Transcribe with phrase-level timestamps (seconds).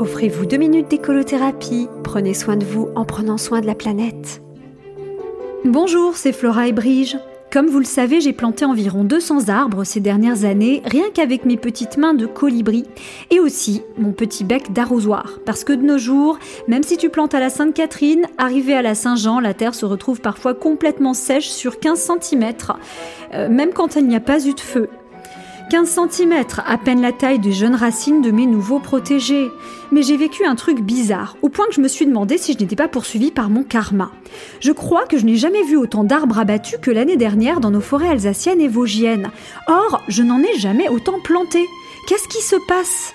[0.00, 1.88] Offrez-vous deux minutes d'écolothérapie.
[2.02, 4.42] Prenez soin de vous en prenant soin de la planète.
[5.64, 7.16] Bonjour, c'est Flora et Brige.
[7.52, 11.56] Comme vous le savez, j'ai planté environ 200 arbres ces dernières années, rien qu'avec mes
[11.56, 12.84] petites mains de colibri,
[13.30, 15.38] et aussi mon petit bec d'arrosoir.
[15.46, 18.96] Parce que de nos jours, même si tu plantes à la Sainte-Catherine, arrivé à la
[18.96, 22.52] Saint-Jean, la terre se retrouve parfois complètement sèche sur 15 cm,
[23.32, 24.88] euh, même quand il n'y a pas eu de feu.
[25.70, 29.50] 15 cm, à peine la taille des jeunes racines de mes nouveaux protégés.
[29.92, 32.58] Mais j'ai vécu un truc bizarre, au point que je me suis demandé si je
[32.58, 34.10] n'étais pas poursuivie par mon karma.
[34.60, 37.80] Je crois que je n'ai jamais vu autant d'arbres abattus que l'année dernière dans nos
[37.80, 39.30] forêts alsaciennes et vosgiennes.
[39.66, 41.64] Or, je n'en ai jamais autant planté.
[42.06, 43.14] Qu'est-ce qui se passe?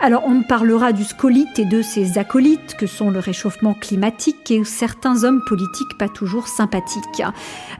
[0.00, 4.64] Alors on parlera du scolite et de ses acolytes que sont le réchauffement climatique et
[4.64, 7.22] certains hommes politiques pas toujours sympathiques.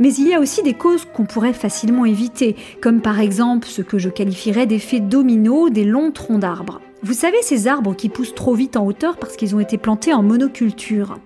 [0.01, 3.83] Mais il y a aussi des causes qu'on pourrait facilement éviter, comme par exemple ce
[3.83, 6.81] que je qualifierais d'effet domino des longs troncs d'arbres.
[7.03, 10.15] Vous savez ces arbres qui poussent trop vite en hauteur parce qu'ils ont été plantés
[10.15, 11.19] en monoculture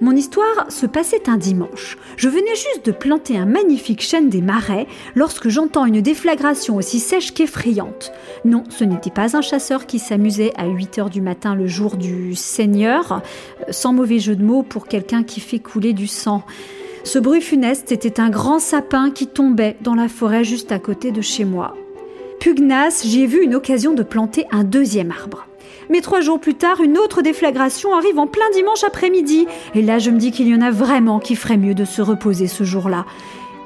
[0.00, 1.98] mon histoire se passait un dimanche.
[2.16, 7.00] Je venais juste de planter un magnifique chêne des marais lorsque j'entends une déflagration aussi
[7.00, 8.12] sèche qu'effrayante.
[8.44, 11.96] Non, ce n'était pas un chasseur qui s'amusait à 8 heures du matin le jour
[11.96, 16.44] du Seigneur, euh, sans mauvais jeu de mots pour quelqu'un qui fait couler du sang.
[17.04, 21.12] Ce bruit funeste était un grand sapin qui tombait dans la forêt juste à côté
[21.12, 21.76] de chez moi.
[22.40, 25.46] Pugnace, j'ai vu une occasion de planter un deuxième arbre.
[25.90, 29.46] Mais trois jours plus tard, une autre déflagration arrive en plein dimanche après-midi.
[29.74, 32.00] Et là, je me dis qu'il y en a vraiment qui ferait mieux de se
[32.00, 33.04] reposer ce jour-là.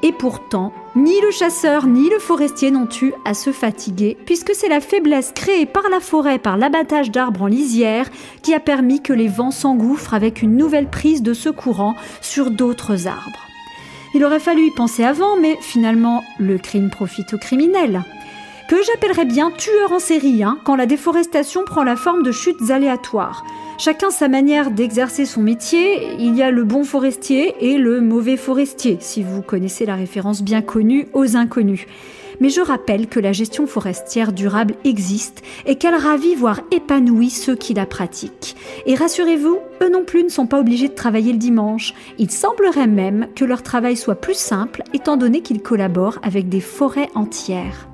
[0.01, 4.69] Et pourtant, ni le chasseur ni le forestier n'ont eu à se fatiguer, puisque c'est
[4.69, 8.09] la faiblesse créée par la forêt par l'abattage d'arbres en lisière
[8.41, 12.51] qui a permis que les vents s'engouffrent avec une nouvelle prise de ce courant sur
[12.51, 13.47] d'autres arbres.
[14.13, 18.03] Il aurait fallu y penser avant, mais finalement, le crime profite aux criminels
[18.67, 22.71] que j'appellerais bien tueur en série, hein, quand la déforestation prend la forme de chutes
[22.71, 23.43] aléatoires.
[23.77, 28.37] Chacun sa manière d'exercer son métier, il y a le bon forestier et le mauvais
[28.37, 31.85] forestier, si vous connaissez la référence bien connue aux inconnus.
[32.39, 37.55] Mais je rappelle que la gestion forestière durable existe et qu'elle ravit voire épanouit ceux
[37.55, 38.55] qui la pratiquent.
[38.85, 41.93] Et rassurez-vous, eux non plus ne sont pas obligés de travailler le dimanche.
[42.17, 46.61] Il semblerait même que leur travail soit plus simple étant donné qu'ils collaborent avec des
[46.61, 47.87] forêts entières.